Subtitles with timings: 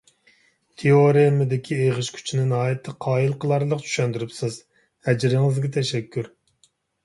[0.83, 4.61] تېئورېمىدىكى ئېغىش كۈچىنى ناھايىتى قايىل قىلارلىق چۈشەندۈرۈپسىز،
[5.07, 6.35] ئەجرىڭىزگە تەشەككۈر.